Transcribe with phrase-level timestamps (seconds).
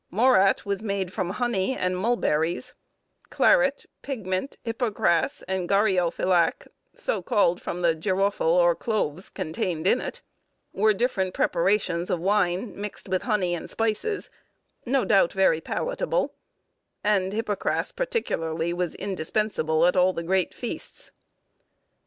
[0.09, 2.73] Morat was made from honey and mulberries;
[3.29, 10.23] claret, pigment, hippocras, and garhiofilac (so called from the girofle or cloves contained in it),
[10.73, 14.31] were different preparations of wine mixed with honey and spices,
[14.87, 16.33] no doubt very palatable;
[17.03, 21.11] and hippocras particularly was indispensable at all the great feasts.